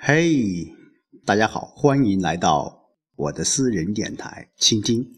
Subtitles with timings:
[0.00, 0.76] 嘿，
[1.24, 5.12] 大家好，欢迎来到我的私人电台倾听。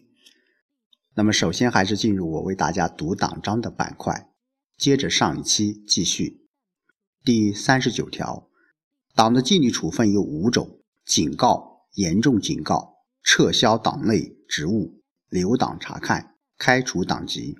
[1.14, 4.32] 那么，首先还是进入我为大家读党章的板块，
[4.78, 6.46] 接着上一期继续。
[7.22, 8.48] 第三十九条，
[9.14, 17.54] 党的纪律处分有五种：警告、严重警告、撤销党内职务、留党察看、开除党籍。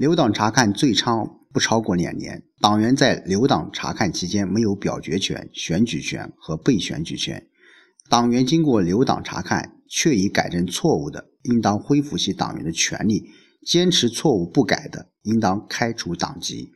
[0.00, 2.42] 留党察看最长不超过两年。
[2.58, 7.46] 党员在留党察看期间没有表决权、选举权和被选举权。
[8.08, 13.26] 党员经过留党察看却已改正错误的，应当恢复其党员的权利；
[13.66, 16.72] 坚持错误不改的，应当开除党籍。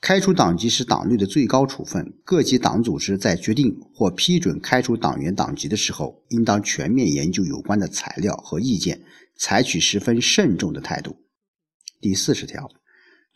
[0.00, 2.14] 开除党籍是党内的最高处分。
[2.24, 9.00] 各级党组织在决定或批准开除党员党籍的时候，应当全面研究有关的材料和意见，
[9.36, 11.16] 采取十分慎重的态度。
[12.04, 12.70] 第四十条。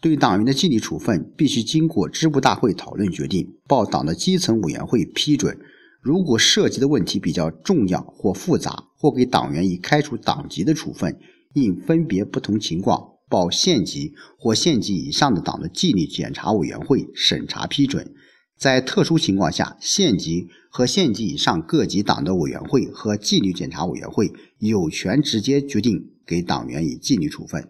[0.03, 5.59] 对党员的纪律处分，必须经过支部大会讨论决定，报党的基层委员会批准。
[6.03, 11.19] 如果涉及的问题比较重要或复杂，或给党员以开除党籍的处分，
[11.55, 18.13] 应分别不同情况报县级或县级以上的党的纪律检查委员会审查批准。
[18.59, 27.67] 在特殊情况下，县级和县级以上各级党的委员会和纪律检查委员会有权直接决定给党员以纪律处分。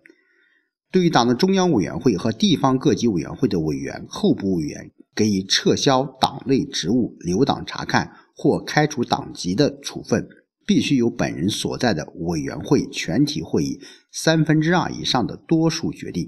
[0.90, 10.26] 对于党的中央委员会和地方各级委员会的委员、候补委员，给予撤销党内职务、留党察看或开除党籍的处分，
[10.66, 13.78] 必须由本人所在的委员会全体会议
[14.10, 16.26] 三分之二以上的多数决定。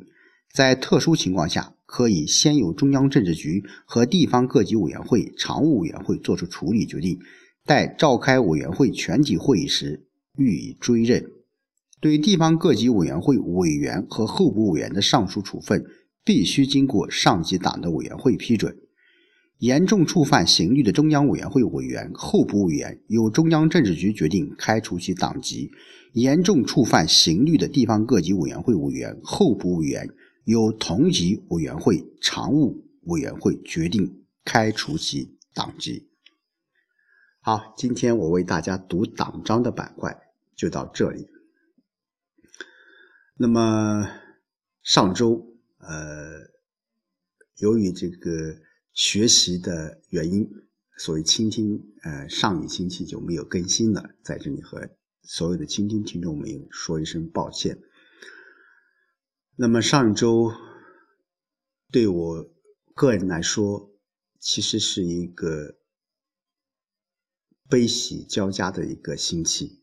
[0.52, 7.18] 在特殊情况下，可以先由中央政治局和地方各级委员会常务委员会作出处理决定，
[7.64, 10.04] 待召开委员会全体会议时
[10.36, 11.24] 予以追认。
[12.00, 15.84] 对地方各级委员会委员和候补委员的上述处分，
[16.24, 18.76] 必须经过上级党的委员会批准。
[19.58, 25.70] 严重触犯刑律的中央委员会委员、候补委员，由中央政治局决定开除其党籍；
[26.14, 30.08] 严重触犯刑律的地方各级委员会委员、候补委员，
[30.44, 36.08] 由同级委员会常务委员会决定开除其党籍。
[37.42, 40.16] 好，今天我为大家读党章的板块
[40.56, 41.26] 就到这里。
[43.42, 44.06] 那么
[44.82, 46.46] 上周，呃，
[47.56, 48.60] 由于这个
[48.92, 50.46] 学习的原因，
[50.98, 54.90] 所以倾听，呃，上一星期就没有更新了，在这里和
[55.22, 57.80] 所有的倾听听众们说一声抱歉。
[59.56, 60.52] 那么上周
[61.90, 62.50] 对我
[62.94, 63.90] 个人来说，
[64.38, 65.78] 其实是一个
[67.70, 69.79] 悲喜交加的一个星期。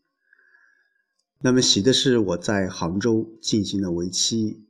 [1.40, 4.66] 那么喜的是，我在杭州进行了为期，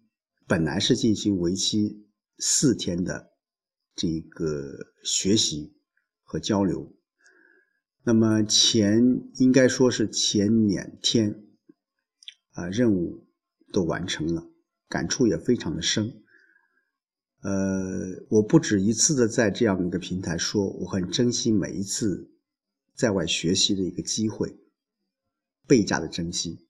[0.46, 2.06] 本来是进行为期
[2.38, 3.30] 四天的
[3.96, 5.72] 这个学习
[6.22, 6.94] 和交流。
[8.04, 9.02] 那么前
[9.36, 11.42] 应该说是前两天，
[12.52, 13.26] 啊，任务
[13.72, 14.50] 都完成了，
[14.90, 16.22] 感触也非常的深。
[17.40, 22.30] 呃，我不止一次的在这样一个平台说，我很珍惜每一次
[22.94, 24.54] 在外学习的一个机会。
[25.68, 26.66] 倍加的珍惜。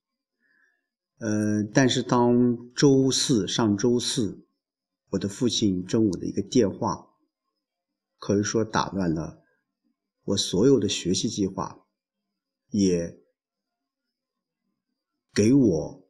[1.18, 4.46] 呃，但是当周四上周四，
[5.10, 7.08] 我的父亲中午的一个电话，
[8.18, 9.42] 可以说打乱了
[10.24, 11.86] 我所有的学习计划，
[12.68, 13.18] 也
[15.32, 16.08] 给我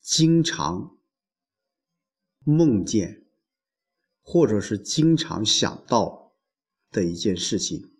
[0.00, 0.98] 经常
[2.40, 3.26] 梦见，
[4.22, 6.36] 或者是经常想到
[6.90, 7.92] 的一件事情，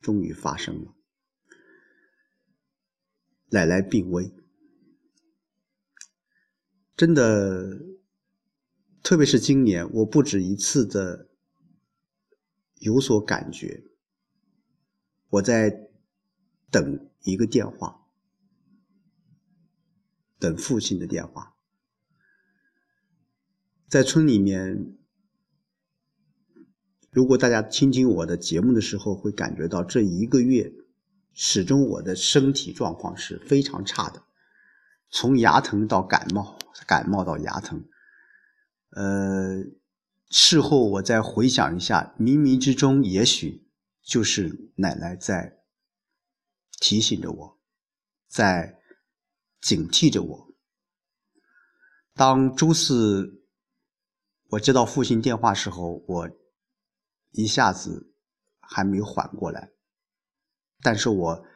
[0.00, 0.97] 终于发生了。
[3.50, 4.30] 奶奶病危，
[6.94, 7.78] 真的，
[9.02, 11.28] 特别是今年，我不止一次的
[12.74, 13.84] 有所感觉。
[15.30, 15.88] 我在
[16.70, 18.06] 等一个电话，
[20.38, 21.54] 等父亲的电话。
[23.88, 24.98] 在村里面，
[27.10, 30.70] 如果大家听听我的节目的时候，会感觉到这一个月。
[31.40, 34.24] 始终我的身体状况是非常差的，
[35.08, 37.88] 从牙疼到感冒，感冒到牙疼。
[38.90, 39.62] 呃，
[40.30, 43.68] 事后我再回想一下，冥冥之中也许
[44.02, 45.60] 就是奶奶在
[46.80, 47.60] 提醒着我，
[48.26, 48.80] 在
[49.60, 50.48] 警惕着我。
[52.14, 53.44] 当周四
[54.48, 56.30] 我接到父亲电话时候，我
[57.30, 58.12] 一下子
[58.58, 59.70] 还没缓过来。
[60.82, 61.46] 但是我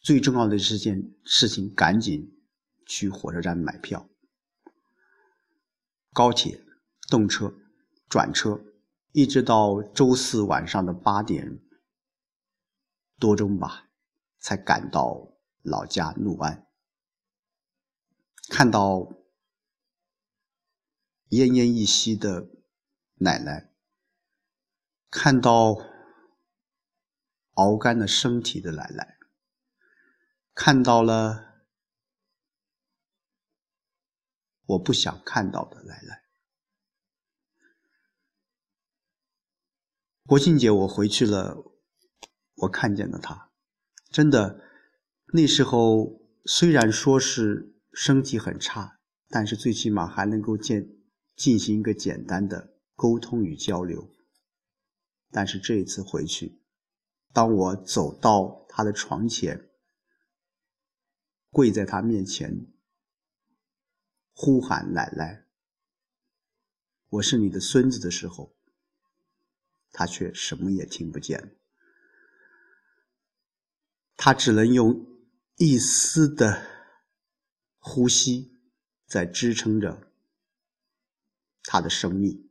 [0.00, 2.42] 最重要的这件事情，赶紧
[2.86, 4.08] 去火车站买票。
[6.12, 6.64] 高铁、
[7.08, 7.54] 动车、
[8.08, 8.62] 转车，
[9.12, 11.60] 一直到周四晚上的八点
[13.18, 13.88] 多钟吧，
[14.38, 15.32] 才赶到
[15.62, 16.66] 老家六安，
[18.48, 19.12] 看到
[21.30, 22.48] 奄奄一息的
[23.14, 23.72] 奶奶，
[25.08, 25.76] 看到
[27.54, 29.18] 熬干了身体的奶奶，
[30.54, 31.64] 看到了
[34.66, 36.22] 我不想看到的奶奶。
[40.24, 41.62] 国庆节我回去了，
[42.54, 43.50] 我看见了他，
[44.10, 44.60] 真的，
[45.34, 50.88] 那时候虽然说是身体很差，但是最起码还能够见
[51.36, 54.08] 进行一个简单的沟通与交流。
[55.30, 56.61] 但是这一次回去，
[57.32, 59.70] 当我走到他的床前，
[61.50, 62.66] 跪在他面前，
[64.32, 65.46] 呼喊奶奶，
[67.08, 68.54] 我是你的孙子的时候。
[69.94, 71.54] 他却什么也听不见，
[74.16, 75.06] 他只能用
[75.56, 76.66] 一丝的
[77.78, 78.58] 呼吸
[79.06, 80.10] 在支撑着
[81.64, 82.48] 他的生命。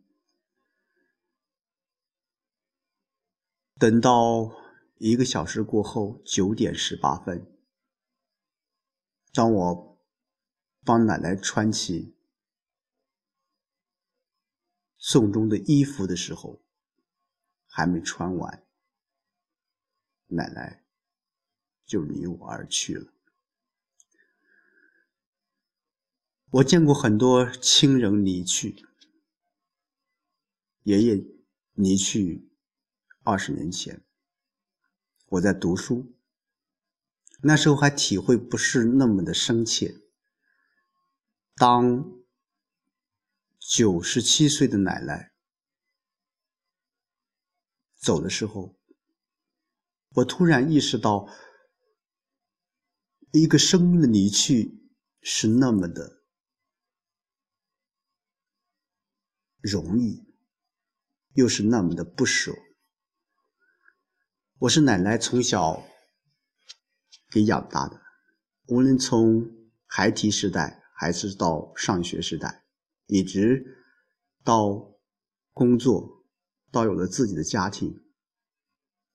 [3.79, 4.55] 等到
[5.01, 7.51] 一个小时过后，九点十八分，
[9.33, 9.99] 当我
[10.85, 12.15] 帮奶奶穿起
[14.97, 16.63] 送终的衣服的时候。
[17.73, 18.67] 还没穿完，
[20.27, 20.83] 奶奶
[21.85, 23.13] 就离我而去了。
[26.49, 28.85] 我见过很多亲人离去，
[30.83, 31.25] 爷爷
[31.71, 32.51] 离去
[33.23, 34.03] 二十年前，
[35.31, 36.13] 我在读书，
[37.41, 40.01] 那时候还体会不是那么的深切。
[41.55, 42.21] 当
[43.57, 45.31] 九十七岁的奶奶。
[47.95, 48.77] 走的时候，
[50.15, 51.29] 我突然意识到，
[53.31, 54.89] 一个生命的离去
[55.21, 56.23] 是那么的
[59.61, 60.25] 容易，
[61.35, 62.51] 又是那么的不舍。
[64.61, 65.83] 我是奶奶从小
[67.31, 67.99] 给养大的，
[68.67, 69.49] 无论从
[69.87, 72.63] 孩提时代，还是到上学时代，
[73.07, 73.65] 一直
[74.43, 74.99] 到
[75.51, 76.27] 工作。
[76.71, 78.03] 到有了自己的家庭，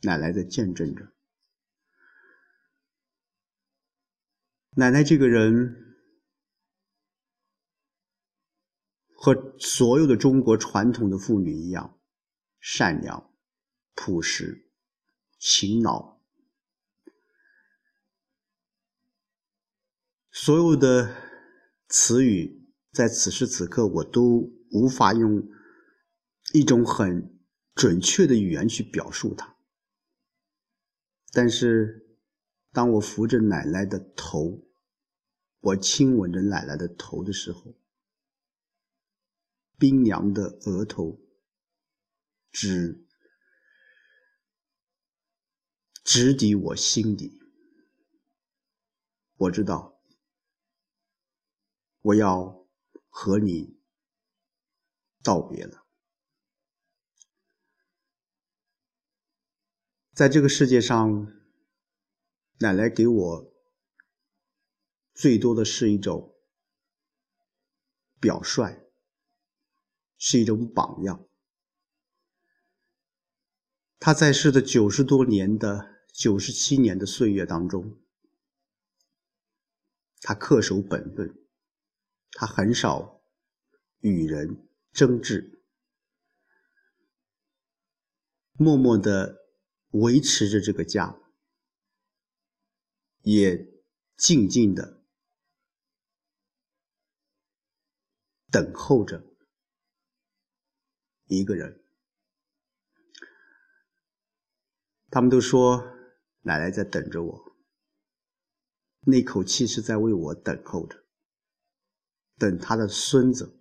[0.03, 1.13] 奶奶在见证着。
[4.71, 5.97] 奶奶这个人
[9.15, 12.01] 和所有的中国传统的妇女一样，
[12.59, 13.33] 善良、
[13.95, 14.66] 朴实、
[15.39, 16.19] 勤劳，
[20.31, 21.15] 所有的
[21.89, 25.49] 词语在此时此刻我都无法用
[26.53, 27.35] 一种很。
[27.75, 29.55] 准确的语言去表述它，
[31.31, 32.17] 但是
[32.73, 34.67] 当我扶着奶奶的头，
[35.61, 37.75] 我亲吻着奶奶的头的时候，
[39.77, 41.21] 冰凉的额头
[42.51, 43.06] 直
[46.07, 47.43] 直抵我心底。
[49.39, 50.01] 我知道，
[52.01, 52.65] 我要
[53.09, 53.77] 和你
[55.21, 55.85] 道别了。
[60.15, 61.27] 在这个世界上，
[62.61, 63.53] 奶奶给我
[65.13, 66.37] 最多的是一种
[68.21, 68.89] 表率，
[70.17, 71.27] 是一种榜样。
[73.99, 78.01] 他在世的九十多年的九十七年的岁月当中，
[80.21, 81.47] 他恪守本分，
[82.33, 83.23] 他很少
[84.01, 85.63] 与人争执，
[88.53, 89.45] 默默的。
[89.93, 91.19] 维持着这个家，
[93.23, 93.67] 也
[94.15, 95.03] 静静的
[98.51, 99.25] 等候着
[101.27, 101.83] 一个人。
[105.09, 105.96] 他们都说
[106.47, 107.57] 奶奶在等着我，
[109.01, 111.05] 那口气是在为我等候着，
[112.39, 113.61] 等他的孙子。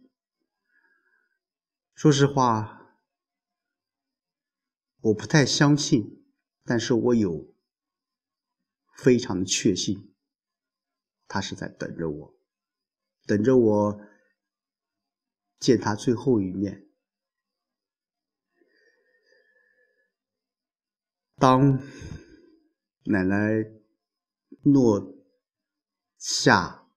[1.95, 3.01] 说实话，
[5.01, 6.23] 我不太相信。
[6.67, 7.53] 但是我有
[8.97, 10.15] 非常的确信，
[11.27, 12.35] 他是在等着我，
[13.27, 14.01] 等着我
[15.59, 16.87] 见他最后一面。
[21.37, 21.79] 当
[23.07, 23.37] 奶奶
[24.63, 25.15] 落
[26.17, 26.87] 下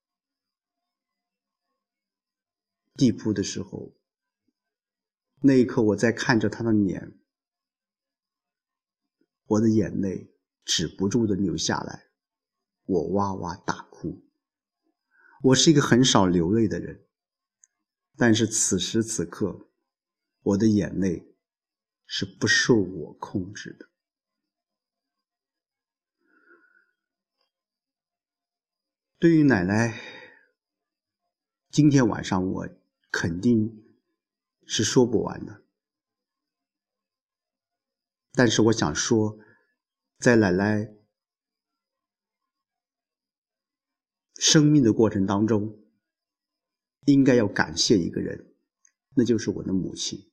[2.95, 3.95] 地铺的时候，
[5.43, 7.19] 那一刻，我在看着他的脸，
[9.45, 10.35] 我的眼泪
[10.65, 12.11] 止不住的流下来，
[12.85, 14.25] 我哇哇大哭。
[15.43, 17.07] 我是一个很少流泪的人，
[18.17, 19.69] 但是此时此刻，
[20.41, 21.37] 我的眼泪
[22.07, 23.88] 是不受我控制的。
[29.21, 30.01] 对于奶奶，
[31.71, 32.69] 今天晚上我
[33.11, 33.85] 肯定
[34.65, 35.65] 是说不完的。
[38.35, 39.37] 但是我想说，
[40.21, 40.95] 在奶奶
[44.37, 45.77] 生命的过程当中，
[47.07, 48.55] 应该要感谢一个人，
[49.17, 50.31] 那就是我的母亲。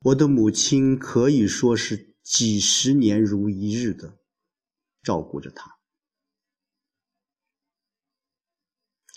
[0.00, 4.18] 我的母亲可以说是几十年如一日的
[5.04, 5.75] 照顾着她。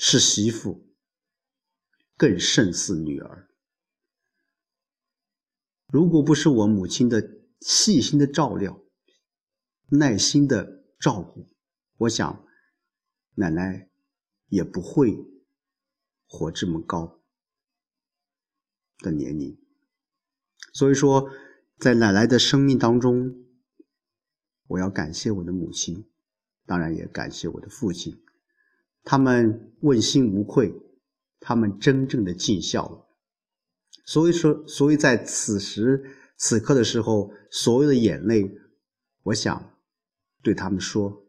[0.01, 0.87] 是媳妇，
[2.15, 3.49] 更胜似女儿。
[5.87, 8.81] 如果不是我母亲的细心的照料、
[9.89, 11.49] 耐心的照顾，
[11.97, 12.47] 我想
[13.35, 13.89] 奶奶
[14.47, 15.17] 也不会
[16.25, 17.21] 活这么高
[18.99, 19.59] 的年龄。
[20.71, 21.29] 所以说，
[21.77, 23.45] 在奶奶的生命当中，
[24.67, 26.09] 我要感谢我的母亲，
[26.65, 28.23] 当然也感谢我的父亲。
[29.09, 30.71] 他们问心无愧，
[31.39, 33.07] 他们真正的尽孝了。
[34.05, 38.51] 所以说，所以在此时此刻的时候，所有的眼泪，
[39.23, 39.75] 我想
[40.43, 41.25] 对他们说：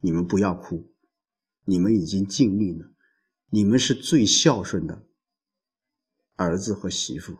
[0.00, 0.92] 你们不要哭，
[1.66, 2.90] 你们已经尽力了，
[3.50, 5.06] 你们是最孝顺的
[6.34, 7.38] 儿子和媳妇。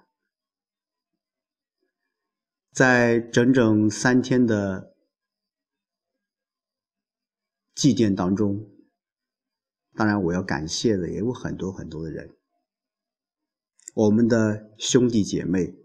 [2.71, 4.95] 在整整三天的
[7.75, 8.71] 祭奠当中。
[10.01, 12.35] 当然，我要感谢的也有很多很多的人，
[13.93, 15.77] 我们的兄弟姐妹，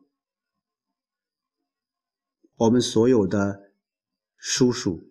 [2.56, 3.74] 我们所有的
[4.38, 5.04] 叔叔、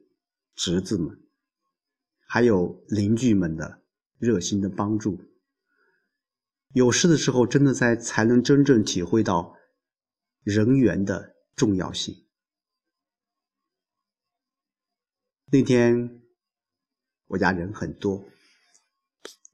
[0.54, 1.23] 侄子们，
[2.26, 3.82] 还有邻居们的
[4.16, 5.20] 热心的帮助。
[6.73, 9.54] 有事的时候，真的在才能真正体会到
[10.42, 12.26] 人缘的重要性。
[15.52, 16.23] 那天
[17.26, 18.25] 我家人很多。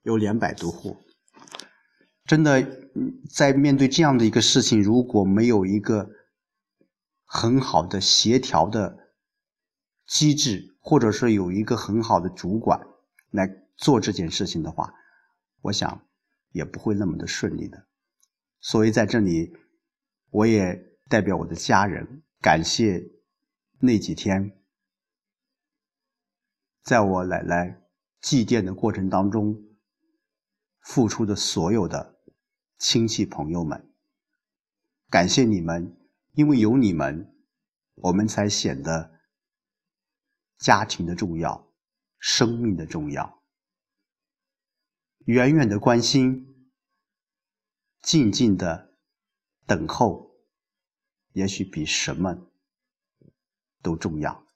[0.03, 0.97] 有两百多户，
[2.25, 2.89] 真的
[3.31, 6.09] 在面对这样的一个事情，如果没有一个
[7.25, 9.13] 很好的协调的
[10.07, 12.81] 机制，或者说有一个很好的主管
[13.31, 14.95] 来做这件事情的话，
[15.61, 16.07] 我想
[16.53, 17.87] 也不会那么的顺利的。
[18.59, 19.55] 所以在这里，
[20.31, 23.03] 我也代表我的家人感谢
[23.81, 24.59] 那几天，
[26.83, 27.83] 在我奶奶
[28.21, 29.67] 祭奠的过程当中。
[30.81, 32.19] 付出的所有的
[32.79, 33.93] 亲戚朋友们，
[35.09, 35.97] 感谢你们，
[36.33, 37.35] 因为有你们，
[37.95, 39.21] 我们才显得
[40.59, 41.73] 家庭的重要，
[42.19, 43.43] 生命的重要。
[45.27, 46.71] 远远的关心，
[48.01, 48.95] 静静的
[49.67, 50.35] 等候，
[51.33, 52.51] 也许比什么
[53.83, 54.47] 都重要。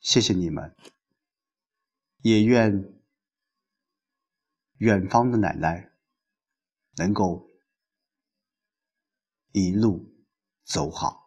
[0.00, 0.74] 谢谢你们，
[2.22, 3.03] 也愿。
[4.84, 5.92] 远方的奶奶
[6.98, 7.48] 能够
[9.52, 10.14] 一路
[10.62, 11.23] 走好。